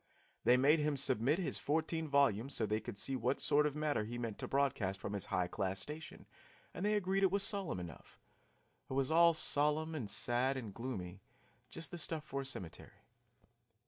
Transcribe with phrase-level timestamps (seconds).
[0.45, 4.03] They made him submit his fourteen volumes so they could see what sort of matter
[4.03, 6.25] he meant to broadcast from his high class station,
[6.73, 8.19] and they agreed it was solemn enough;
[8.89, 11.21] it was all solemn and sad and gloomy,
[11.69, 13.03] just the stuff for a cemetery.